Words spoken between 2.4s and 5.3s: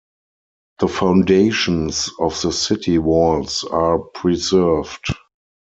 the city walls are preserved.